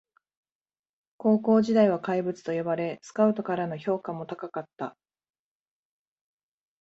[1.17, 4.97] 高校時代は怪物と呼ばれスカウトからの評価も高かった